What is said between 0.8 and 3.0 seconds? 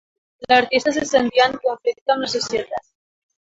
se sentia en conflicte amb la societat.